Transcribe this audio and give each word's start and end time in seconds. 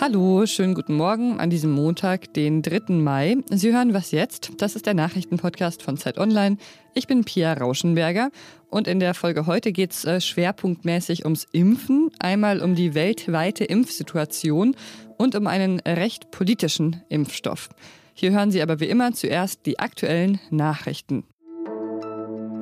Hallo, 0.00 0.46
schönen 0.46 0.74
guten 0.74 0.94
Morgen 0.94 1.38
an 1.38 1.50
diesem 1.50 1.70
Montag, 1.70 2.34
den 2.34 2.62
3. 2.62 2.94
Mai. 2.94 3.36
Sie 3.50 3.72
hören 3.72 3.94
Was 3.94 4.10
jetzt? 4.10 4.50
Das 4.58 4.74
ist 4.74 4.86
der 4.86 4.94
Nachrichtenpodcast 4.94 5.82
von 5.82 5.96
Zeit 5.96 6.18
Online. 6.18 6.56
Ich 6.94 7.06
bin 7.06 7.24
Pia 7.24 7.52
Rauschenberger 7.52 8.30
und 8.68 8.88
in 8.88 8.98
der 8.98 9.14
Folge 9.14 9.46
heute 9.46 9.70
geht 9.70 9.92
es 9.92 10.04
äh, 10.04 10.20
schwerpunktmäßig 10.20 11.24
ums 11.24 11.46
Impfen, 11.52 12.10
einmal 12.18 12.60
um 12.60 12.74
die 12.74 12.94
weltweite 12.94 13.64
Impfsituation 13.64 14.74
und 15.18 15.36
um 15.36 15.46
einen 15.46 15.78
recht 15.80 16.30
politischen 16.30 17.02
Impfstoff. 17.08 17.68
Hier 18.14 18.32
hören 18.32 18.50
Sie 18.50 18.62
aber 18.62 18.80
wie 18.80 18.88
immer 18.88 19.12
zuerst 19.12 19.66
die 19.66 19.78
aktuellen 19.78 20.40
Nachrichten. 20.50 21.24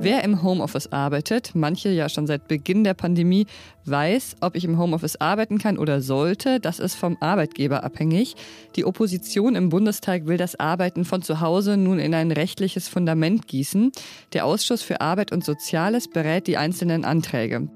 Wer 0.02 0.24
im 0.24 0.42
Homeoffice 0.42 0.86
arbeitet, 0.92 1.50
manche 1.54 1.90
ja 1.90 2.08
schon 2.08 2.26
seit 2.26 2.48
Beginn 2.48 2.84
der 2.84 2.94
Pandemie, 2.94 3.44
weiß, 3.84 4.36
ob 4.40 4.56
ich 4.56 4.64
im 4.64 4.78
Homeoffice 4.78 5.16
arbeiten 5.16 5.58
kann 5.58 5.76
oder 5.76 6.00
sollte. 6.00 6.58
Das 6.58 6.78
ist 6.78 6.94
vom 6.94 7.18
Arbeitgeber 7.20 7.84
abhängig. 7.84 8.34
Die 8.76 8.86
Opposition 8.86 9.56
im 9.56 9.68
Bundestag 9.68 10.26
will 10.26 10.38
das 10.38 10.58
Arbeiten 10.58 11.04
von 11.04 11.20
zu 11.20 11.42
Hause 11.42 11.76
nun 11.76 11.98
in 11.98 12.14
ein 12.14 12.32
rechtliches 12.32 12.88
Fundament 12.88 13.46
gießen. 13.46 13.92
Der 14.32 14.46
Ausschuss 14.46 14.80
für 14.80 15.02
Arbeit 15.02 15.32
und 15.32 15.44
Soziales 15.44 16.08
berät 16.08 16.46
die 16.46 16.56
einzelnen 16.56 17.04
Anträge. 17.04 17.68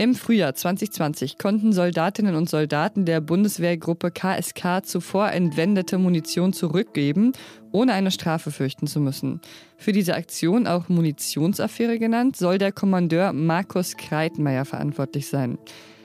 Im 0.00 0.14
Frühjahr 0.14 0.54
2020 0.54 1.38
konnten 1.38 1.72
Soldatinnen 1.72 2.36
und 2.36 2.48
Soldaten 2.48 3.04
der 3.04 3.20
Bundeswehrgruppe 3.20 4.12
KSK 4.12 4.86
zuvor 4.86 5.32
entwendete 5.32 5.98
Munition 5.98 6.52
zurückgeben, 6.52 7.32
ohne 7.72 7.94
eine 7.94 8.12
Strafe 8.12 8.52
fürchten 8.52 8.86
zu 8.86 9.00
müssen. 9.00 9.40
Für 9.76 9.90
diese 9.90 10.14
Aktion, 10.14 10.68
auch 10.68 10.88
Munitionsaffäre 10.88 11.98
genannt, 11.98 12.36
soll 12.36 12.58
der 12.58 12.70
Kommandeur 12.70 13.32
Markus 13.32 13.96
Kreitmeier 13.96 14.64
verantwortlich 14.64 15.26
sein. 15.26 15.58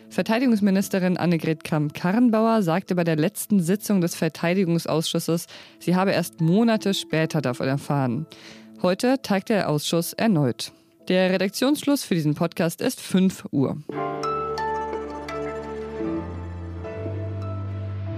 Verteidigungsministerin 0.09 1.17
Annegret 1.17 1.63
Kramp-Karrenbauer 1.63 2.63
sagte 2.63 2.95
bei 2.95 3.03
der 3.03 3.15
letzten 3.15 3.59
Sitzung 3.59 4.01
des 4.01 4.15
Verteidigungsausschusses, 4.15 5.45
sie 5.77 5.95
habe 5.95 6.13
erst 6.13 6.41
Monate 6.41 6.95
später 6.95 7.41
davon 7.41 7.67
erfahren. 7.67 8.25
Heute 8.81 9.21
tagt 9.21 9.49
der 9.49 9.69
Ausschuss 9.69 10.13
erneut. 10.13 10.71
Der 11.09 11.31
Redaktionsschluss 11.31 12.05
für 12.05 12.15
diesen 12.15 12.33
Podcast 12.33 12.79
ist 12.79 13.01
5 13.01 13.47
Uhr. 13.51 13.77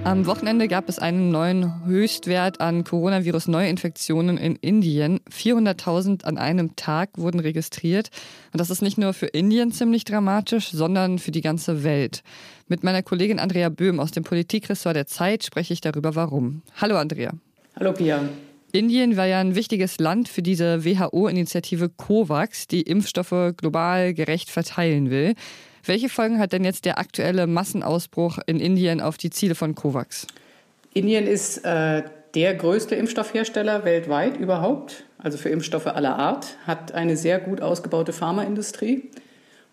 Am 0.04 0.28
Wochenende 0.28 0.68
gab 0.68 0.88
es 0.88 1.00
einen 1.00 1.32
neuen 1.32 1.84
Höchstwert 1.88 2.62
an 2.62 2.84
Coronavirus-Neuinfektionen 2.84 4.38
in 4.38 4.56
Indien. 4.58 5.20
400.000 5.32 6.26
an 6.26 6.38
einem 6.38 6.76
Tag 6.76 7.10
wurden 7.18 7.40
registriert. 7.40 8.10
Und 8.54 8.60
das 8.60 8.70
ist 8.70 8.84
nicht 8.84 9.00
nur 9.00 9.14
für 9.14 9.26
Indien 9.26 9.72
ziemlich 9.72 10.04
dramatisch, 10.04 10.70
sondern 10.70 11.18
für 11.18 11.32
die 11.32 11.42
ganze 11.42 11.84
Welt. 11.84 12.22
Mit 12.68 12.84
meiner 12.84 13.02
Kollegin 13.02 13.40
Andrea 13.40 13.70
Böhm 13.70 14.00
aus 14.00 14.12
dem 14.12 14.24
Politikressort 14.24 14.96
der 14.96 15.08
Zeit 15.08 15.44
spreche 15.44 15.74
ich 15.74 15.82
darüber, 15.82 16.14
warum. 16.14 16.62
Hallo 16.76 16.98
Andrea. 16.98 17.32
Hallo 17.76 17.92
Pia. 17.92 18.30
Indien 18.76 19.16
war 19.16 19.26
ja 19.26 19.40
ein 19.40 19.56
wichtiges 19.56 20.00
Land 20.00 20.28
für 20.28 20.42
diese 20.42 20.84
WHO-Initiative 20.84 21.88
COVAX, 21.88 22.68
die 22.68 22.82
Impfstoffe 22.82 23.54
global 23.56 24.14
gerecht 24.14 24.50
verteilen 24.50 25.10
will. 25.10 25.34
Welche 25.86 26.10
Folgen 26.10 26.40
hat 26.40 26.52
denn 26.52 26.66
jetzt 26.66 26.84
der 26.84 27.00
aktuelle 27.00 27.48
Massenausbruch 27.48 28.40
in 28.48 28.60
Indien 28.60 29.00
auf 29.00 29.18
die 29.18 29.30
Ziele 29.30 29.56
von 29.56 29.76
COVAX? 29.76 30.28
Indien 30.94 31.26
ist 31.26 31.64
äh, 31.64 32.04
der 32.34 32.56
größte 32.56 32.96
Impfstoffhersteller 32.96 33.86
weltweit 33.86 34.36
überhaupt, 34.36 35.06
also 35.20 35.38
für 35.38 35.48
Impfstoffe 35.48 35.88
aller 35.88 36.18
Art, 36.18 36.58
hat 36.68 36.92
eine 36.92 37.16
sehr 37.16 37.40
gut 37.40 37.62
ausgebaute 37.62 38.12
Pharmaindustrie. 38.12 39.10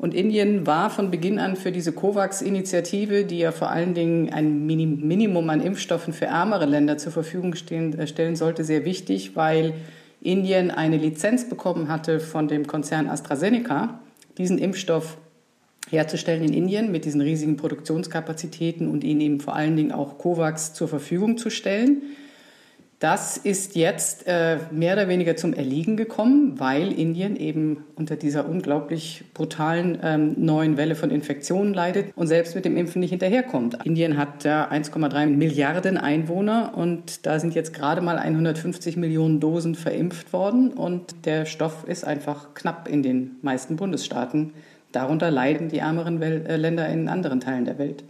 Und 0.02 0.14
Indien 0.14 0.66
war 0.66 0.90
von 0.90 1.12
Beginn 1.12 1.38
an 1.38 1.54
für 1.54 1.70
diese 1.70 1.92
COVAX-Initiative, 1.92 3.24
die 3.24 3.38
ja 3.38 3.52
vor 3.52 3.70
allen 3.70 3.94
Dingen 3.94 4.32
ein 4.32 4.66
Minimum 4.66 5.48
an 5.48 5.60
Impfstoffen 5.60 6.12
für 6.12 6.24
ärmere 6.24 6.66
Länder 6.66 6.98
zur 6.98 7.12
Verfügung 7.12 7.54
stehen, 7.54 7.96
äh, 7.96 8.08
stellen 8.08 8.34
sollte, 8.34 8.64
sehr 8.64 8.84
wichtig, 8.84 9.36
weil 9.36 9.74
Indien 10.20 10.72
eine 10.72 10.96
Lizenz 10.96 11.48
bekommen 11.48 11.86
hatte 11.86 12.18
von 12.18 12.48
dem 12.48 12.66
Konzern 12.66 13.06
AstraZeneca, 13.06 14.00
diesen 14.38 14.58
Impfstoff 14.58 15.18
herzustellen 15.88 16.42
in 16.42 16.52
Indien 16.52 16.90
mit 16.90 17.04
diesen 17.04 17.20
riesigen 17.20 17.56
Produktionskapazitäten 17.56 18.88
und 18.88 19.04
ihn 19.04 19.20
eben 19.20 19.38
vor 19.38 19.54
allen 19.54 19.76
Dingen 19.76 19.92
auch 19.92 20.18
COVAX 20.18 20.74
zur 20.74 20.88
Verfügung 20.88 21.38
zu 21.38 21.48
stellen. 21.48 22.02
Das 23.02 23.36
ist 23.36 23.74
jetzt 23.74 24.28
äh, 24.28 24.58
mehr 24.70 24.92
oder 24.92 25.08
weniger 25.08 25.34
zum 25.34 25.54
Erliegen 25.54 25.96
gekommen, 25.96 26.60
weil 26.60 26.92
Indien 26.92 27.34
eben 27.34 27.78
unter 27.96 28.14
dieser 28.14 28.48
unglaublich 28.48 29.24
brutalen 29.34 29.98
ähm, 30.04 30.36
neuen 30.36 30.76
Welle 30.76 30.94
von 30.94 31.10
Infektionen 31.10 31.74
leidet 31.74 32.12
und 32.14 32.28
selbst 32.28 32.54
mit 32.54 32.64
dem 32.64 32.76
Impfen 32.76 33.00
nicht 33.00 33.10
hinterherkommt. 33.10 33.84
Indien 33.84 34.16
hat 34.16 34.44
ja 34.44 34.70
1,3 34.70 35.26
Milliarden 35.26 35.98
Einwohner 35.98 36.74
und 36.76 37.26
da 37.26 37.40
sind 37.40 37.56
jetzt 37.56 37.74
gerade 37.74 38.02
mal 38.02 38.20
150 38.20 38.96
Millionen 38.96 39.40
Dosen 39.40 39.74
verimpft 39.74 40.32
worden 40.32 40.70
und 40.70 41.26
der 41.26 41.44
Stoff 41.44 41.82
ist 41.88 42.04
einfach 42.04 42.54
knapp 42.54 42.86
in 42.86 43.02
den 43.02 43.32
meisten 43.42 43.74
Bundesstaaten. 43.74 44.52
Darunter 44.92 45.32
leiden 45.32 45.70
die 45.70 45.78
ärmeren 45.78 46.22
äh, 46.22 46.56
Länder 46.56 46.88
in 46.88 47.08
anderen 47.08 47.40
Teilen 47.40 47.64
der 47.64 47.78
Welt. 47.78 48.04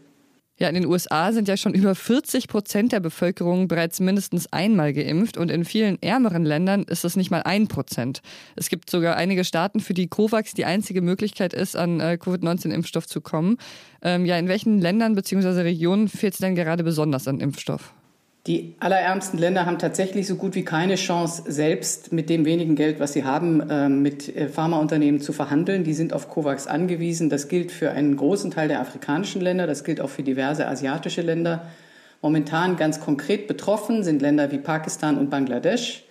Ja, 0.62 0.68
in 0.68 0.76
den 0.76 0.86
USA 0.86 1.32
sind 1.32 1.48
ja 1.48 1.56
schon 1.56 1.74
über 1.74 1.96
40 1.96 2.46
Prozent 2.46 2.92
der 2.92 3.00
Bevölkerung 3.00 3.66
bereits 3.66 3.98
mindestens 3.98 4.52
einmal 4.52 4.92
geimpft 4.92 5.36
und 5.36 5.50
in 5.50 5.64
vielen 5.64 6.00
ärmeren 6.00 6.44
Ländern 6.44 6.84
ist 6.84 7.02
das 7.02 7.16
nicht 7.16 7.32
mal 7.32 7.42
ein 7.42 7.66
Prozent. 7.66 8.22
Es 8.54 8.68
gibt 8.68 8.88
sogar 8.88 9.16
einige 9.16 9.42
Staaten, 9.42 9.80
für 9.80 9.92
die 9.92 10.06
COVAX 10.06 10.54
die 10.54 10.64
einzige 10.64 11.02
Möglichkeit 11.02 11.52
ist, 11.52 11.74
an 11.74 11.98
äh, 11.98 12.16
Covid-19-Impfstoff 12.16 13.08
zu 13.08 13.20
kommen. 13.20 13.56
Ähm, 14.02 14.24
ja, 14.24 14.38
in 14.38 14.46
welchen 14.46 14.80
Ländern 14.80 15.16
bzw. 15.16 15.62
Regionen 15.62 16.06
fehlt 16.06 16.34
es 16.34 16.38
denn 16.38 16.54
gerade 16.54 16.84
besonders 16.84 17.26
an 17.26 17.40
Impfstoff? 17.40 17.92
Die 18.48 18.74
allerärmsten 18.80 19.38
Länder 19.38 19.66
haben 19.66 19.78
tatsächlich 19.78 20.26
so 20.26 20.34
gut 20.34 20.56
wie 20.56 20.64
keine 20.64 20.96
Chance, 20.96 21.44
selbst 21.46 22.12
mit 22.12 22.28
dem 22.28 22.44
wenigen 22.44 22.74
Geld, 22.74 22.98
was 22.98 23.12
sie 23.12 23.22
haben, 23.22 23.62
ähm, 23.70 24.02
mit 24.02 24.34
äh, 24.34 24.48
Pharmaunternehmen 24.48 25.20
zu 25.20 25.32
verhandeln. 25.32 25.84
Die 25.84 25.94
sind 25.94 26.12
auf 26.12 26.28
COVAX 26.28 26.66
angewiesen. 26.66 27.30
Das 27.30 27.46
gilt 27.46 27.70
für 27.70 27.92
einen 27.92 28.16
großen 28.16 28.50
Teil 28.50 28.66
der 28.66 28.80
afrikanischen 28.80 29.42
Länder, 29.42 29.68
das 29.68 29.84
gilt 29.84 30.00
auch 30.00 30.10
für 30.10 30.24
diverse 30.24 30.66
asiatische 30.66 31.22
Länder. 31.22 31.66
Momentan 32.20 32.76
ganz 32.76 32.98
konkret 32.98 33.46
betroffen 33.46 34.02
sind 34.02 34.22
Länder 34.22 34.50
wie 34.50 34.58
Pakistan 34.58 35.18
und 35.18 35.30
Bangladesch, 35.30 36.04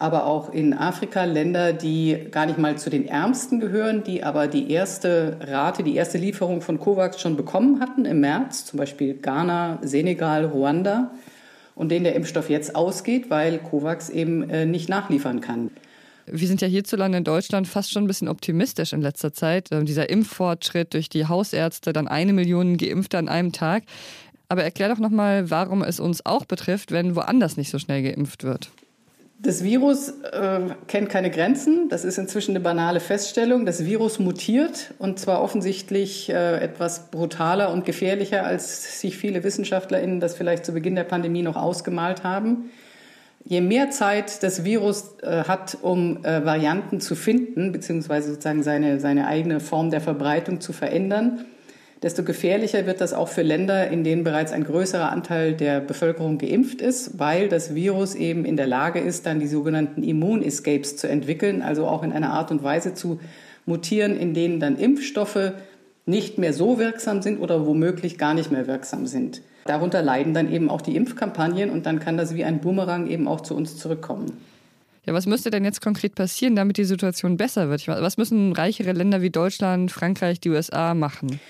aber 0.00 0.26
auch 0.26 0.52
in 0.52 0.74
Afrika 0.74 1.22
Länder, 1.22 1.72
die 1.72 2.18
gar 2.32 2.46
nicht 2.46 2.58
mal 2.58 2.78
zu 2.78 2.90
den 2.90 3.06
ärmsten 3.06 3.60
gehören, 3.60 4.02
die 4.02 4.24
aber 4.24 4.48
die 4.48 4.72
erste 4.72 5.38
Rate, 5.40 5.84
die 5.84 5.94
erste 5.94 6.18
Lieferung 6.18 6.62
von 6.62 6.80
COVAX 6.80 7.20
schon 7.20 7.36
bekommen 7.36 7.78
hatten 7.78 8.06
im 8.06 8.18
März, 8.18 8.64
zum 8.64 8.78
Beispiel 8.78 9.14
Ghana, 9.14 9.78
Senegal, 9.82 10.46
Ruanda 10.46 11.12
und 11.80 11.88
denen 11.88 12.04
der 12.04 12.14
Impfstoff 12.14 12.50
jetzt 12.50 12.76
ausgeht, 12.76 13.30
weil 13.30 13.58
COVAX 13.58 14.10
eben 14.10 14.50
äh, 14.50 14.66
nicht 14.66 14.90
nachliefern 14.90 15.40
kann. 15.40 15.70
Wir 16.26 16.46
sind 16.46 16.60
ja 16.60 16.68
hierzulande 16.68 17.16
in 17.16 17.24
Deutschland 17.24 17.66
fast 17.66 17.90
schon 17.90 18.04
ein 18.04 18.06
bisschen 18.06 18.28
optimistisch 18.28 18.92
in 18.92 19.00
letzter 19.00 19.32
Zeit. 19.32 19.68
Ähm, 19.72 19.86
dieser 19.86 20.10
Impffortschritt 20.10 20.92
durch 20.92 21.08
die 21.08 21.26
Hausärzte, 21.26 21.94
dann 21.94 22.06
eine 22.06 22.34
Million 22.34 22.76
Geimpfte 22.76 23.16
an 23.16 23.30
einem 23.30 23.52
Tag. 23.52 23.84
Aber 24.50 24.62
erklär 24.62 24.90
doch 24.90 24.98
nochmal, 24.98 25.48
warum 25.48 25.82
es 25.82 26.00
uns 26.00 26.26
auch 26.26 26.44
betrifft, 26.44 26.92
wenn 26.92 27.16
woanders 27.16 27.56
nicht 27.56 27.70
so 27.70 27.78
schnell 27.78 28.02
geimpft 28.02 28.44
wird. 28.44 28.70
Das 29.42 29.64
Virus 29.64 30.10
äh, 30.32 30.60
kennt 30.86 31.08
keine 31.08 31.30
Grenzen. 31.30 31.88
Das 31.88 32.04
ist 32.04 32.18
inzwischen 32.18 32.52
eine 32.52 32.60
banale 32.60 33.00
Feststellung. 33.00 33.64
Das 33.64 33.86
Virus 33.86 34.18
mutiert 34.18 34.92
und 34.98 35.18
zwar 35.18 35.40
offensichtlich 35.40 36.28
äh, 36.28 36.58
etwas 36.58 37.10
brutaler 37.10 37.72
und 37.72 37.86
gefährlicher, 37.86 38.44
als 38.44 39.00
sich 39.00 39.16
viele 39.16 39.42
WissenschaftlerInnen 39.42 40.20
das 40.20 40.34
vielleicht 40.34 40.66
zu 40.66 40.72
Beginn 40.72 40.94
der 40.94 41.04
Pandemie 41.04 41.40
noch 41.40 41.56
ausgemalt 41.56 42.22
haben. 42.22 42.70
Je 43.42 43.62
mehr 43.62 43.88
Zeit 43.90 44.42
das 44.42 44.64
Virus 44.64 45.14
äh, 45.22 45.44
hat, 45.44 45.78
um 45.80 46.22
äh, 46.22 46.44
Varianten 46.44 47.00
zu 47.00 47.14
finden, 47.14 47.72
beziehungsweise 47.72 48.32
sozusagen 48.32 48.62
seine, 48.62 49.00
seine 49.00 49.26
eigene 49.26 49.60
Form 49.60 49.90
der 49.90 50.02
Verbreitung 50.02 50.60
zu 50.60 50.74
verändern, 50.74 51.46
desto 52.02 52.22
gefährlicher 52.24 52.86
wird 52.86 53.00
das 53.00 53.12
auch 53.12 53.28
für 53.28 53.42
Länder, 53.42 53.88
in 53.88 54.04
denen 54.04 54.24
bereits 54.24 54.52
ein 54.52 54.64
größerer 54.64 55.12
Anteil 55.12 55.54
der 55.54 55.80
Bevölkerung 55.80 56.38
geimpft 56.38 56.80
ist, 56.80 57.18
weil 57.18 57.48
das 57.48 57.74
Virus 57.74 58.14
eben 58.14 58.44
in 58.44 58.56
der 58.56 58.66
Lage 58.66 59.00
ist, 59.00 59.26
dann 59.26 59.40
die 59.40 59.46
sogenannten 59.46 60.02
Immun-Escapes 60.02 60.96
zu 60.96 61.08
entwickeln, 61.08 61.62
also 61.62 61.86
auch 61.86 62.02
in 62.02 62.12
einer 62.12 62.32
Art 62.32 62.50
und 62.50 62.62
Weise 62.62 62.94
zu 62.94 63.20
mutieren, 63.66 64.16
in 64.16 64.32
denen 64.32 64.60
dann 64.60 64.76
Impfstoffe 64.76 65.52
nicht 66.06 66.38
mehr 66.38 66.52
so 66.52 66.78
wirksam 66.78 67.22
sind 67.22 67.38
oder 67.38 67.66
womöglich 67.66 68.18
gar 68.18 68.34
nicht 68.34 68.50
mehr 68.50 68.66
wirksam 68.66 69.06
sind. 69.06 69.42
Darunter 69.66 70.02
leiden 70.02 70.32
dann 70.32 70.50
eben 70.50 70.70
auch 70.70 70.80
die 70.80 70.96
Impfkampagnen 70.96 71.70
und 71.70 71.86
dann 71.86 72.00
kann 72.00 72.16
das 72.16 72.34
wie 72.34 72.44
ein 72.44 72.60
Boomerang 72.60 73.06
eben 73.06 73.28
auch 73.28 73.42
zu 73.42 73.54
uns 73.54 73.76
zurückkommen. 73.76 74.32
Ja, 75.06 75.14
was 75.14 75.26
müsste 75.26 75.50
denn 75.50 75.64
jetzt 75.64 75.80
konkret 75.80 76.14
passieren, 76.14 76.56
damit 76.56 76.76
die 76.76 76.84
Situation 76.84 77.36
besser 77.36 77.68
wird? 77.68 77.86
Was 77.88 78.16
müssen 78.16 78.52
reichere 78.52 78.92
Länder 78.92 79.22
wie 79.22 79.30
Deutschland, 79.30 79.92
Frankreich, 79.92 80.40
die 80.40 80.50
USA 80.50 80.94
machen? 80.94 81.40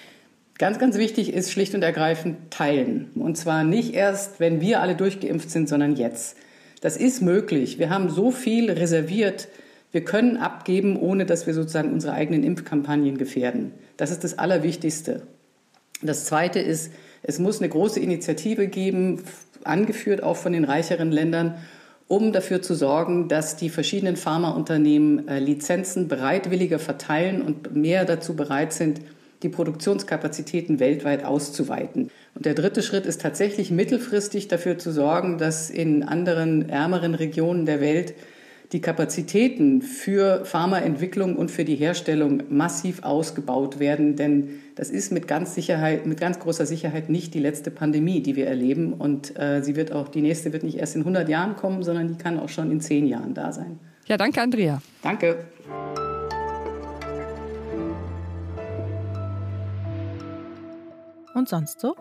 Ganz, 0.60 0.78
ganz 0.78 0.98
wichtig 0.98 1.32
ist 1.32 1.50
schlicht 1.50 1.74
und 1.74 1.82
ergreifend 1.82 2.50
teilen. 2.50 3.12
Und 3.14 3.38
zwar 3.38 3.64
nicht 3.64 3.94
erst, 3.94 4.40
wenn 4.40 4.60
wir 4.60 4.82
alle 4.82 4.94
durchgeimpft 4.94 5.50
sind, 5.50 5.70
sondern 5.70 5.96
jetzt. 5.96 6.36
Das 6.82 6.98
ist 6.98 7.22
möglich. 7.22 7.78
Wir 7.78 7.88
haben 7.88 8.10
so 8.10 8.30
viel 8.30 8.70
reserviert. 8.70 9.48
Wir 9.90 10.04
können 10.04 10.36
abgeben, 10.36 10.98
ohne 10.98 11.24
dass 11.24 11.46
wir 11.46 11.54
sozusagen 11.54 11.94
unsere 11.94 12.12
eigenen 12.12 12.42
Impfkampagnen 12.42 13.16
gefährden. 13.16 13.72
Das 13.96 14.10
ist 14.10 14.22
das 14.22 14.38
Allerwichtigste. 14.38 15.22
Das 16.02 16.26
Zweite 16.26 16.58
ist, 16.58 16.92
Es 17.22 17.38
muss 17.38 17.60
eine 17.60 17.70
große 17.70 17.98
Initiative 17.98 18.66
geben, 18.66 19.24
angeführt 19.64 20.22
auch 20.22 20.36
von 20.36 20.52
den 20.52 20.64
reicheren 20.64 21.10
Ländern, 21.10 21.54
um 22.06 22.34
dafür 22.34 22.60
zu 22.60 22.74
sorgen, 22.74 23.28
dass 23.28 23.56
die 23.56 23.70
verschiedenen 23.70 24.16
Pharmaunternehmen 24.16 25.26
äh, 25.26 25.38
Lizenzen 25.38 26.06
bereitwilliger 26.06 26.78
verteilen 26.78 27.40
und 27.40 27.74
mehr 27.74 28.04
dazu 28.04 28.36
bereit 28.36 28.74
sind, 28.74 29.00
die 29.42 29.48
Produktionskapazitäten 29.48 30.80
weltweit 30.80 31.24
auszuweiten. 31.24 32.10
Und 32.34 32.46
der 32.46 32.54
dritte 32.54 32.82
Schritt 32.82 33.06
ist 33.06 33.20
tatsächlich 33.20 33.70
mittelfristig 33.70 34.48
dafür 34.48 34.78
zu 34.78 34.92
sorgen, 34.92 35.38
dass 35.38 35.70
in 35.70 36.02
anderen 36.02 36.68
ärmeren 36.68 37.14
Regionen 37.14 37.66
der 37.66 37.80
Welt 37.80 38.14
die 38.72 38.80
Kapazitäten 38.80 39.82
für 39.82 40.44
Pharmaentwicklung 40.44 41.36
und 41.36 41.50
für 41.50 41.64
die 41.64 41.74
Herstellung 41.74 42.44
massiv 42.50 43.02
ausgebaut 43.02 43.80
werden, 43.80 44.14
denn 44.14 44.60
das 44.76 44.90
ist 44.90 45.10
mit 45.10 45.26
ganz 45.26 45.54
Sicherheit, 45.54 46.06
mit 46.06 46.20
ganz 46.20 46.38
großer 46.38 46.66
Sicherheit 46.66 47.08
nicht 47.08 47.34
die 47.34 47.40
letzte 47.40 47.72
Pandemie, 47.72 48.22
die 48.22 48.36
wir 48.36 48.46
erleben 48.46 48.92
und 48.92 49.36
äh, 49.38 49.62
sie 49.62 49.74
wird 49.74 49.90
auch 49.92 50.08
die 50.08 50.22
nächste 50.22 50.52
wird 50.52 50.62
nicht 50.62 50.78
erst 50.78 50.94
in 50.94 51.02
100 51.02 51.28
Jahren 51.28 51.56
kommen, 51.56 51.82
sondern 51.82 52.08
die 52.08 52.16
kann 52.16 52.38
auch 52.38 52.48
schon 52.48 52.70
in 52.70 52.80
10 52.80 53.06
Jahren 53.06 53.34
da 53.34 53.52
sein. 53.52 53.80
Ja, 54.06 54.16
danke 54.16 54.40
Andrea. 54.40 54.80
Danke. 55.02 55.36
Und 61.34 61.48
sonst 61.48 61.80
so? 61.80 61.94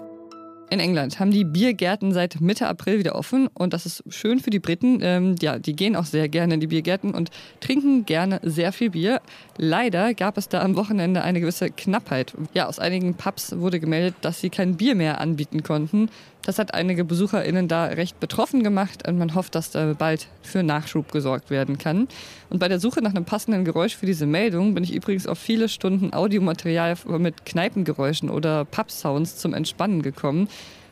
In 0.72 0.80
England 0.80 1.20
haben 1.20 1.32
die 1.32 1.46
Biergärten 1.46 2.14
seit 2.14 2.42
Mitte 2.42 2.68
April 2.68 3.00
wieder 3.00 3.16
offen 3.16 3.48
und 3.48 3.74
das 3.74 3.88
ist 3.88 4.04
schön 4.10 4.40
für 4.40 4.52
die 4.52 4.60
Briten. 4.60 5.00
Ähm, 5.02 5.36
ja, 5.42 5.58
die 5.58 5.76
gehen 5.76 5.96
auch 5.96 6.06
sehr 6.06 6.30
gerne 6.30 6.54
in 6.54 6.60
die 6.60 6.68
Biergärten 6.68 7.16
und 7.16 7.32
trinken 7.60 8.06
gerne 8.06 8.40
sehr 8.44 8.72
viel 8.72 8.92
Bier. 8.92 9.20
Leider 9.58 10.14
gab 10.14 10.38
es 10.38 10.48
da 10.48 10.62
am 10.62 10.76
Wochenende 10.76 11.24
eine 11.24 11.40
gewisse 11.40 11.72
Knappheit. 11.72 12.36
Ja, 12.54 12.68
aus 12.68 12.78
einigen 12.78 13.16
Pubs 13.16 13.58
wurde 13.58 13.80
gemeldet, 13.80 14.14
dass 14.22 14.42
sie 14.42 14.52
kein 14.52 14.78
Bier 14.78 14.94
mehr 14.94 15.20
anbieten 15.20 15.64
konnten. 15.64 16.10
Das 16.44 16.58
hat 16.58 16.74
einige 16.74 17.04
BesucherInnen 17.04 17.68
da 17.68 17.86
recht 17.86 18.20
betroffen 18.20 18.64
gemacht 18.64 19.08
und 19.08 19.18
man 19.18 19.36
hofft, 19.36 19.56
dass 19.56 19.72
da 19.72 19.94
bald 19.94 20.28
für 20.42 20.64
Nachschub 20.64 21.12
gesorgt 21.12 21.50
werden 21.50 21.78
kann. 21.78 22.08
Und 22.50 22.60
bei 22.60 22.68
der 22.68 22.80
Suche 22.80 23.02
nach 23.02 23.12
einem 23.12 23.26
passenden 23.26 23.66
Geräusch 23.66 23.96
für 23.96 24.06
diese 24.06 24.26
Meldung 24.26 24.74
bin 24.74 24.84
ich 24.84 24.94
übrigens 24.94 25.28
auf 25.28 25.38
viele 25.38 25.68
Stunden 25.68 26.14
Audiomaterial 26.14 26.96
mit 27.20 27.46
Kneipengeräuschen 27.46 28.30
oder 28.30 28.66
Pub-Sounds 28.66 29.38
zum 29.38 29.54
Entspannen 29.54 30.02
gekommen. 30.02 30.48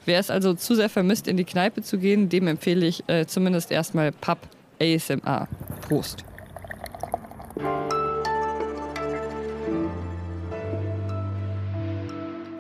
Wer 0.08 0.22
es 0.22 0.30
also 0.30 0.54
zu 0.54 0.74
sehr 0.74 0.88
vermisst, 0.88 1.28
in 1.28 1.36
die 1.36 1.44
Kneipe 1.44 1.82
zu 1.82 1.98
gehen, 1.98 2.30
dem 2.30 2.48
empfehle 2.48 2.88
ich 2.88 3.04
äh, 3.10 3.26
zumindest 3.26 3.72
erstmal 3.72 4.14
Pub 4.14 4.38
ASMR. 4.80 5.50
Prost! 5.82 6.24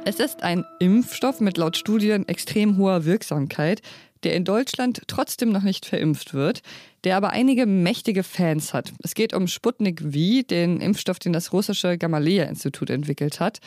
Es 0.03 0.19
ist 0.19 0.43
ein 0.43 0.65
Impfstoff 0.79 1.39
mit 1.39 1.55
laut 1.55 1.77
Studien 1.77 2.27
extrem 2.27 2.77
hoher 2.77 3.05
Wirksamkeit, 3.05 3.81
der 4.23 4.35
in 4.35 4.43
Deutschland 4.43 5.03
trotzdem 5.07 5.49
noch 5.53 5.63
nicht 5.63 5.85
verimpft 5.85 6.33
wird, 6.33 6.61
der 7.05 7.15
aber 7.15 7.29
einige 7.29 7.65
mächtige 7.65 8.23
Fans 8.23 8.73
hat. 8.73 8.91
Es 9.03 9.15
geht 9.15 9.33
um 9.33 9.47
Sputnik 9.47 10.01
V, 10.01 10.41
den 10.49 10.81
Impfstoff, 10.81 11.19
den 11.19 11.31
das 11.31 11.53
russische 11.53 11.97
Gamaleya-Institut 11.97 12.89
entwickelt 12.89 13.39
hat. 13.39 13.59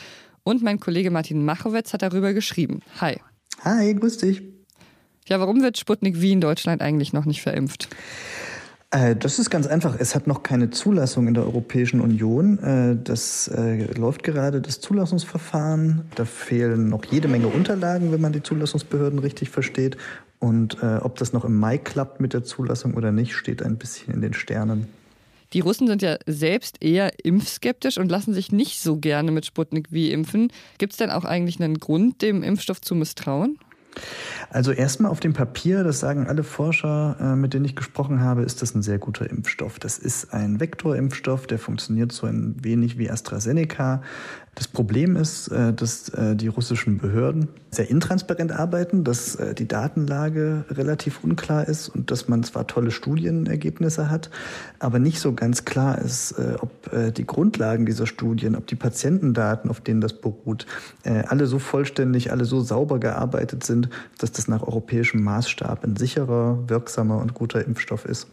Und 0.43 0.61
mein 0.61 0.79
Kollege 0.79 1.09
Martin 1.09 1.43
Machowetz 1.43 1.93
hat 1.93 2.03
darüber 2.03 2.33
geschrieben. 2.33 2.81
Hi. 2.99 3.17
Hi, 3.63 3.93
grüß 3.93 4.17
dich. 4.17 4.41
Ja, 5.27 5.39
warum 5.39 5.61
wird 5.61 5.77
Sputnik 5.77 6.17
V 6.17 6.23
in 6.23 6.41
Deutschland 6.41 6.81
eigentlich 6.81 7.13
noch 7.13 7.25
nicht 7.25 7.41
verimpft? 7.41 7.89
Äh, 8.89 9.15
das 9.15 9.39
ist 9.39 9.49
ganz 9.49 9.67
einfach. 9.67 9.95
Es 9.99 10.15
hat 10.15 10.27
noch 10.27 10.43
keine 10.43 10.69
Zulassung 10.69 11.27
in 11.27 11.33
der 11.33 11.43
Europäischen 11.43 12.01
Union. 12.01 12.59
Äh, 12.59 12.97
das 13.01 13.47
äh, 13.47 13.85
läuft 13.93 14.23
gerade, 14.23 14.61
das 14.61 14.81
Zulassungsverfahren. 14.81 16.03
Da 16.15 16.25
fehlen 16.25 16.89
noch 16.89 17.05
jede 17.05 17.27
Menge 17.27 17.47
Unterlagen, 17.47 18.11
wenn 18.11 18.21
man 18.21 18.33
die 18.33 18.43
Zulassungsbehörden 18.43 19.19
richtig 19.19 19.49
versteht. 19.49 19.97
Und 20.39 20.81
ob 20.81 21.17
das 21.17 21.33
noch 21.33 21.45
im 21.45 21.55
Mai 21.55 21.77
klappt 21.77 22.19
mit 22.19 22.33
der 22.33 22.43
Zulassung 22.43 22.95
oder 22.95 23.11
nicht, 23.11 23.33
steht 23.35 23.61
ein 23.61 23.77
bisschen 23.77 24.11
in 24.11 24.21
den 24.21 24.33
Sternen. 24.33 24.87
Die 25.53 25.59
Russen 25.59 25.87
sind 25.87 26.01
ja 26.01 26.17
selbst 26.25 26.81
eher 26.81 27.11
impfskeptisch 27.23 27.97
und 27.97 28.09
lassen 28.09 28.33
sich 28.33 28.51
nicht 28.51 28.81
so 28.81 28.97
gerne 28.97 29.31
mit 29.31 29.45
Sputnik 29.45 29.91
wie 29.91 30.11
impfen. 30.11 30.51
Gibt 30.77 30.93
es 30.93 30.97
denn 30.97 31.09
auch 31.09 31.25
eigentlich 31.25 31.61
einen 31.61 31.79
Grund, 31.79 32.21
dem 32.21 32.41
Impfstoff 32.43 32.81
zu 32.81 32.95
misstrauen? 32.95 33.57
Also 34.49 34.71
erstmal 34.71 35.11
auf 35.11 35.19
dem 35.19 35.33
Papier, 35.33 35.83
das 35.83 35.99
sagen 35.99 36.27
alle 36.27 36.43
Forscher, 36.43 37.17
äh, 37.19 37.35
mit 37.35 37.53
denen 37.53 37.65
ich 37.65 37.75
gesprochen 37.75 38.21
habe, 38.21 38.43
ist 38.43 38.61
das 38.61 38.73
ein 38.73 38.81
sehr 38.81 38.99
guter 38.99 39.29
Impfstoff. 39.29 39.79
Das 39.79 39.97
ist 39.97 40.33
ein 40.33 40.59
Vektorimpfstoff, 40.59 41.47
der 41.47 41.59
funktioniert 41.59 42.11
so 42.11 42.27
ein 42.27 42.55
wenig 42.63 42.97
wie 42.97 43.09
AstraZeneca. 43.09 44.01
Das 44.55 44.67
Problem 44.67 45.15
ist, 45.15 45.47
äh, 45.47 45.73
dass 45.73 46.09
äh, 46.09 46.35
die 46.35 46.47
russischen 46.47 46.97
Behörden 46.97 47.47
sehr 47.71 47.89
intransparent 47.89 48.51
arbeiten, 48.51 49.05
dass 49.05 49.37
die 49.57 49.65
Datenlage 49.65 50.65
relativ 50.69 51.23
unklar 51.23 51.69
ist 51.69 51.87
und 51.87 52.11
dass 52.11 52.27
man 52.27 52.43
zwar 52.43 52.67
tolle 52.67 52.91
Studienergebnisse 52.91 54.09
hat, 54.09 54.29
aber 54.79 54.99
nicht 54.99 55.21
so 55.21 55.31
ganz 55.31 55.63
klar 55.63 55.97
ist, 55.97 56.35
ob 56.59 57.13
die 57.13 57.25
Grundlagen 57.25 57.85
dieser 57.85 58.07
Studien, 58.07 58.57
ob 58.57 58.67
die 58.67 58.75
Patientendaten, 58.75 59.69
auf 59.69 59.79
denen 59.79 60.01
das 60.01 60.11
beruht, 60.11 60.65
alle 61.05 61.47
so 61.47 61.59
vollständig, 61.59 62.33
alle 62.33 62.43
so 62.43 62.59
sauber 62.59 62.99
gearbeitet 62.99 63.63
sind, 63.63 63.87
dass 64.17 64.33
das 64.33 64.49
nach 64.49 64.63
europäischem 64.63 65.23
Maßstab 65.23 65.85
ein 65.85 65.95
sicherer, 65.95 66.59
wirksamer 66.67 67.19
und 67.19 67.33
guter 67.33 67.65
Impfstoff 67.65 68.03
ist. 68.03 68.27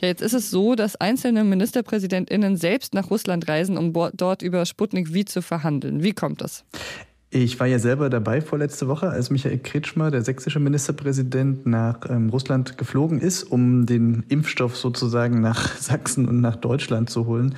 Ja, 0.00 0.08
jetzt 0.08 0.22
ist 0.22 0.32
es 0.32 0.50
so, 0.50 0.74
dass 0.74 0.96
einzelne 0.96 1.44
MinisterpräsidentInnen 1.44 2.56
selbst 2.56 2.94
nach 2.94 3.10
Russland 3.10 3.48
reisen, 3.48 3.76
um 3.76 3.92
dort 4.14 4.40
über 4.40 4.64
Sputnik 4.64 5.08
V 5.08 5.24
zu 5.24 5.42
verhandeln. 5.42 6.02
Wie 6.02 6.12
kommt 6.12 6.40
das? 6.40 6.64
Ich 7.32 7.60
war 7.60 7.68
ja 7.68 7.78
selber 7.78 8.10
dabei 8.10 8.40
vorletzte 8.40 8.88
Woche, 8.88 9.08
als 9.08 9.30
Michael 9.30 9.58
Kretschmer, 9.58 10.10
der 10.10 10.22
sächsische 10.22 10.58
Ministerpräsident, 10.58 11.64
nach 11.64 12.00
ähm, 12.08 12.28
Russland 12.30 12.76
geflogen 12.76 13.20
ist, 13.20 13.44
um 13.44 13.86
den 13.86 14.24
Impfstoff 14.28 14.76
sozusagen 14.76 15.40
nach 15.40 15.76
Sachsen 15.78 16.26
und 16.26 16.40
nach 16.40 16.56
Deutschland 16.56 17.08
zu 17.08 17.26
holen. 17.26 17.54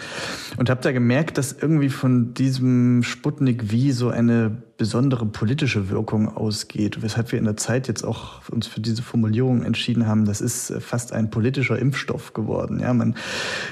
Und 0.59 0.69
habe 0.69 0.83
da 0.83 0.93
gemerkt, 0.93 1.39
dass 1.39 1.53
irgendwie 1.53 1.89
von 1.89 2.35
diesem 2.35 3.03
Sputnik 3.03 3.71
wie 3.71 3.93
so 3.93 4.11
eine 4.11 4.63
besondere 4.83 5.27
politische 5.27 5.91
Wirkung 5.91 6.37
ausgeht, 6.37 7.03
weshalb 7.03 7.31
wir 7.31 7.39
in 7.39 7.45
der 7.45 7.57
Zeit 7.57 7.87
jetzt 7.87 8.03
auch 8.03 8.49
uns 8.49 8.67
für 8.67 8.81
diese 8.81 9.01
Formulierung 9.01 9.63
entschieden 9.63 10.09
haben, 10.09 10.25
das 10.25 10.41
ist 10.41 10.71
äh, 10.71 10.81
fast 10.81 11.13
ein 11.13 11.31
politischer 11.31 11.79
Impfstoff 11.79 12.33
geworden. 12.33 12.81
Ja, 12.81 12.93
man 12.93 13.15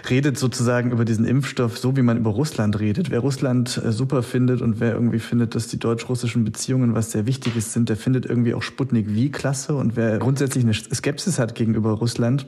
redet 0.08 0.38
sozusagen 0.38 0.92
über 0.92 1.04
diesen 1.04 1.24
Impfstoff 1.24 1.78
so, 1.78 1.96
wie 1.96 2.02
man 2.02 2.16
über 2.16 2.30
Russland 2.30 2.78
redet. 2.78 3.10
Wer 3.10 3.18
Russland 3.18 3.82
äh, 3.84 3.90
super 3.90 4.22
findet 4.22 4.62
und 4.62 4.78
wer 4.78 4.92
irgendwie 4.92 5.18
findet, 5.18 5.56
dass 5.56 5.66
die 5.66 5.80
deutsch-russischen 5.80 6.44
Beziehungen 6.44 6.94
was 6.94 7.10
sehr 7.10 7.26
Wichtiges 7.26 7.72
sind, 7.72 7.88
der 7.88 7.96
findet 7.96 8.24
irgendwie 8.24 8.54
auch 8.54 8.62
Sputnik 8.62 9.06
wie 9.08 9.32
klasse. 9.32 9.74
Und 9.74 9.96
wer 9.96 10.16
grundsätzlich 10.18 10.62
eine 10.62 10.74
Skepsis 10.74 11.40
hat 11.40 11.56
gegenüber 11.56 11.90
Russland, 11.90 12.46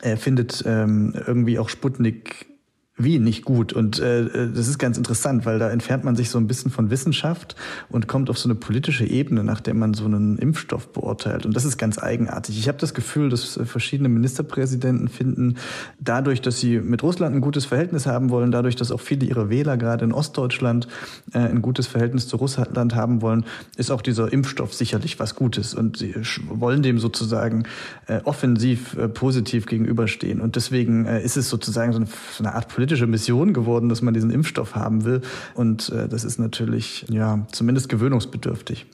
er 0.00 0.16
findet 0.16 0.64
ähm, 0.66 1.12
irgendwie 1.26 1.58
auch 1.58 1.68
Sputnik 1.68 2.46
wie 2.96 3.18
nicht 3.18 3.44
gut. 3.44 3.72
Und 3.72 3.98
äh, 3.98 4.48
das 4.54 4.68
ist 4.68 4.78
ganz 4.78 4.96
interessant, 4.96 5.44
weil 5.46 5.58
da 5.58 5.68
entfernt 5.70 6.04
man 6.04 6.14
sich 6.14 6.30
so 6.30 6.38
ein 6.38 6.46
bisschen 6.46 6.70
von 6.70 6.90
Wissenschaft 6.90 7.56
und 7.88 8.06
kommt 8.06 8.30
auf 8.30 8.38
so 8.38 8.48
eine 8.48 8.54
politische 8.54 9.04
Ebene, 9.04 9.42
nach 9.42 9.60
der 9.60 9.74
man 9.74 9.94
so 9.94 10.04
einen 10.04 10.38
Impfstoff 10.38 10.92
beurteilt. 10.92 11.44
Und 11.44 11.56
das 11.56 11.64
ist 11.64 11.76
ganz 11.76 11.98
eigenartig. 11.98 12.56
Ich 12.56 12.68
habe 12.68 12.78
das 12.78 12.94
Gefühl, 12.94 13.30
dass 13.30 13.56
äh, 13.56 13.64
verschiedene 13.64 14.08
Ministerpräsidenten 14.08 15.08
finden, 15.08 15.56
dadurch, 15.98 16.40
dass 16.40 16.60
sie 16.60 16.78
mit 16.78 17.02
Russland 17.02 17.34
ein 17.34 17.40
gutes 17.40 17.64
Verhältnis 17.64 18.06
haben 18.06 18.30
wollen, 18.30 18.52
dadurch, 18.52 18.76
dass 18.76 18.92
auch 18.92 19.00
viele 19.00 19.26
ihrer 19.26 19.50
Wähler 19.50 19.76
gerade 19.76 20.04
in 20.04 20.12
Ostdeutschland 20.12 20.86
äh, 21.32 21.38
ein 21.38 21.62
gutes 21.62 21.88
Verhältnis 21.88 22.28
zu 22.28 22.36
Russland 22.36 22.94
haben 22.94 23.22
wollen, 23.22 23.44
ist 23.76 23.90
auch 23.90 24.02
dieser 24.02 24.32
Impfstoff 24.32 24.72
sicherlich 24.72 25.18
was 25.18 25.34
Gutes. 25.34 25.74
Und 25.74 25.96
sie 25.96 26.14
wollen 26.48 26.82
dem 26.82 27.00
sozusagen 27.00 27.64
äh, 28.06 28.20
offensiv 28.22 28.96
äh, 28.96 29.08
positiv 29.08 29.66
gegenüberstehen. 29.66 30.40
Und 30.40 30.54
deswegen 30.54 31.06
äh, 31.06 31.20
ist 31.20 31.36
es 31.36 31.48
sozusagen 31.48 31.92
so 31.92 31.98
eine, 31.98 32.06
so 32.06 32.44
eine 32.44 32.54
Art 32.54 32.68
politische 32.68 32.83
Mission 33.06 33.52
geworden, 33.52 33.88
dass 33.88 34.02
man 34.02 34.14
diesen 34.14 34.30
Impfstoff 34.30 34.74
haben 34.74 35.04
will. 35.04 35.22
Und 35.54 35.90
äh, 35.90 36.08
das 36.08 36.24
ist 36.24 36.38
natürlich 36.38 37.06
ja 37.10 37.46
zumindest 37.52 37.88
gewöhnungsbedürftig. 37.88 38.86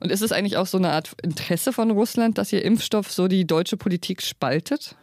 Und 0.00 0.12
ist 0.12 0.22
es 0.22 0.32
eigentlich 0.32 0.56
auch 0.56 0.66
so 0.66 0.78
eine 0.78 0.90
Art 0.90 1.14
Interesse 1.22 1.72
von 1.72 1.90
Russland, 1.90 2.38
dass 2.38 2.52
ihr 2.52 2.64
Impfstoff 2.64 3.10
so 3.10 3.26
die 3.26 3.46
deutsche 3.46 3.76
Politik 3.76 4.22
spaltet? 4.22 4.96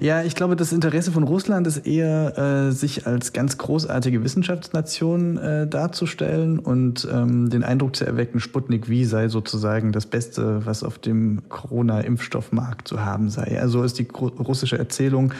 Ja, 0.00 0.22
ich 0.22 0.36
glaube, 0.36 0.54
das 0.54 0.72
Interesse 0.72 1.10
von 1.10 1.24
Russland 1.24 1.66
ist 1.66 1.86
eher, 1.86 2.38
äh, 2.38 2.72
sich 2.72 3.06
als 3.06 3.32
ganz 3.32 3.58
großartige 3.58 4.22
Wissenschaftsnation 4.22 5.38
äh, 5.38 5.66
darzustellen 5.66 6.60
und 6.60 7.08
ähm, 7.12 7.50
den 7.50 7.64
Eindruck 7.64 7.96
zu 7.96 8.06
erwecken, 8.06 8.38
Sputnik 8.38 8.86
V 8.86 9.08
sei 9.08 9.28
sozusagen 9.28 9.90
das 9.90 10.06
Beste, 10.06 10.64
was 10.64 10.84
auf 10.84 10.98
dem 10.98 11.48
Corona-Impfstoffmarkt 11.48 12.86
zu 12.86 13.04
haben 13.04 13.28
sei. 13.28 13.60
Also 13.60 13.82
ist 13.82 13.98
die 13.98 14.06
russische 14.12 14.78
Erzählung, 14.78 15.32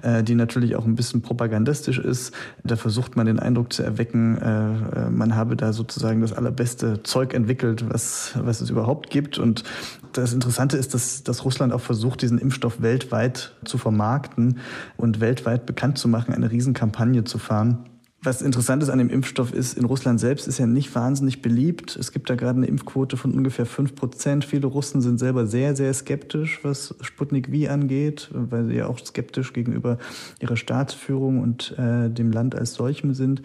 äh, 0.00 0.22
die 0.22 0.34
natürlich 0.34 0.76
auch 0.76 0.86
ein 0.86 0.94
bisschen 0.94 1.20
propagandistisch 1.20 1.98
ist. 1.98 2.32
Da 2.64 2.76
versucht 2.76 3.16
man 3.16 3.26
den 3.26 3.38
Eindruck 3.38 3.72
zu 3.72 3.82
erwecken, 3.82 4.38
äh, 4.38 5.06
äh 5.06 5.10
man 5.10 5.36
habe 5.36 5.56
da 5.56 5.72
sozusagen 5.72 6.22
das 6.22 6.32
allerbeste 6.32 7.02
Zeug 7.02 7.34
entwickelt, 7.34 7.84
was, 7.90 8.32
was 8.40 8.60
es 8.60 8.70
überhaupt 8.70 9.10
gibt. 9.10 9.38
Und 9.38 9.64
das 10.12 10.32
Interessante 10.32 10.76
ist, 10.76 10.94
dass, 10.94 11.22
dass 11.22 11.44
Russland 11.44 11.72
auch 11.72 11.80
versucht, 11.80 12.22
diesen 12.22 12.38
Impfstoff 12.38 12.80
weltweit 12.80 13.52
zu 13.66 13.78
vermarkten 13.78 14.58
und 14.96 15.20
weltweit 15.20 15.66
bekannt 15.66 15.98
zu 15.98 16.08
machen, 16.08 16.34
eine 16.34 16.50
Riesenkampagne 16.50 17.24
zu 17.24 17.38
fahren 17.38 17.84
Was 18.26 18.42
interessant 18.42 18.82
ist 18.82 18.88
an 18.88 18.98
dem 18.98 19.08
Impfstoff 19.08 19.54
ist, 19.54 19.78
in 19.78 19.84
Russland 19.84 20.18
selbst 20.18 20.48
ist 20.48 20.58
er 20.58 20.66
nicht 20.66 20.92
wahnsinnig 20.96 21.42
beliebt. 21.42 21.94
Es 21.94 22.10
gibt 22.10 22.28
da 22.28 22.34
gerade 22.34 22.56
eine 22.56 22.66
Impfquote 22.66 23.16
von 23.16 23.32
ungefähr 23.32 23.66
fünf 23.66 23.94
Prozent. 23.94 24.44
Viele 24.44 24.66
Russen 24.66 25.00
sind 25.00 25.18
selber 25.18 25.46
sehr, 25.46 25.76
sehr 25.76 25.94
skeptisch, 25.94 26.58
was 26.64 26.96
Sputnik 27.02 27.50
V 27.54 27.70
angeht, 27.72 28.28
weil 28.32 28.66
sie 28.66 28.74
ja 28.74 28.88
auch 28.88 28.98
skeptisch 28.98 29.52
gegenüber 29.52 29.98
ihrer 30.40 30.56
Staatsführung 30.56 31.40
und 31.40 31.78
äh, 31.78 32.10
dem 32.10 32.32
Land 32.32 32.56
als 32.56 32.74
solchem 32.74 33.14
sind. 33.14 33.42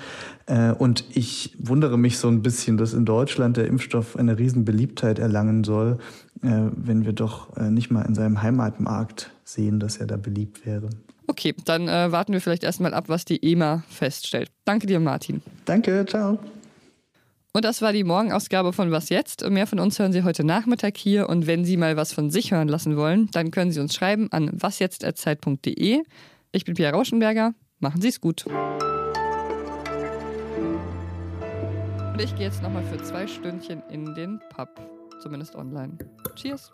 Äh, 0.48 0.72
und 0.72 1.06
ich 1.14 1.56
wundere 1.60 2.00
mich 2.00 2.18
so 2.18 2.28
ein 2.28 2.42
bisschen, 2.42 2.78
dass 2.78 2.96
in 2.96 3.06
Deutschland 3.06 3.58
der 3.58 3.68
Impfstoff 3.68 4.16
eine 4.16 4.40
riesen 4.40 4.66
Beliebtheit 4.66 5.20
erlangen 5.20 5.64
soll, 5.64 6.00
äh, 6.42 6.50
wenn 6.76 7.06
wir 7.06 7.14
doch 7.14 7.56
äh, 7.56 7.70
nicht 7.70 7.92
mal 7.92 8.02
in 8.02 8.16
seinem 8.16 8.42
Heimatmarkt 8.42 9.32
sehen, 9.44 9.80
dass 9.80 9.98
er 9.98 10.08
da 10.08 10.18
beliebt 10.18 10.66
wäre. 10.66 10.90
Okay, 11.32 11.56
dann 11.64 11.88
äh, 11.88 12.12
warten 12.12 12.34
wir 12.34 12.42
vielleicht 12.42 12.66
erstmal 12.66 12.94
ab, 12.94 13.06
was 13.08 13.24
die 13.24 13.42
EMA 13.42 13.84
feststellt. 13.88 14.52
Danke 14.66 14.86
dir, 14.86 15.00
Martin. 15.00 15.42
Danke, 15.64 16.06
ciao. 16.06 16.38
Und 17.54 17.64
das 17.64 17.82
war 17.82 17.94
die 17.94 18.04
Morgenausgabe 18.04 18.74
von 18.74 18.92
Was 18.92 19.08
jetzt? 19.08 19.50
Mehr 19.50 19.66
von 19.66 19.80
uns 19.80 19.98
hören 19.98 20.12
Sie 20.12 20.24
heute 20.24 20.44
Nachmittag 20.44 20.98
hier. 20.98 21.30
Und 21.30 21.48
wenn 21.48 21.64
Sie 21.64 21.78
mal 21.78 21.96
was 21.96 22.12
von 22.12 22.32
sich 22.32 22.52
hören 22.52 22.68
lassen 22.68 22.98
wollen, 22.98 23.30
dann 23.32 23.50
können 23.50 23.72
Sie 23.72 23.80
uns 23.80 23.96
schreiben 23.96 24.28
an 24.34 24.50
wasjetzt.zeit.de. 24.52 26.04
Ich 26.52 26.66
bin 26.66 26.74
Pia 26.76 26.90
Rauschenberger. 26.90 27.54
Machen 27.80 28.02
Sie 28.02 28.10
es 28.10 28.20
gut. 28.20 28.46
Und 28.46 28.56
ich 32.22 32.36
gehe 32.36 32.48
jetzt 32.48 32.62
nochmal 32.62 32.84
für 32.84 33.02
zwei 33.04 33.26
Stündchen 33.26 33.82
in 33.90 34.14
den 34.16 34.42
Pub. 34.54 34.68
Zumindest 35.22 35.56
online. 35.56 35.98
Cheers. 36.36 36.74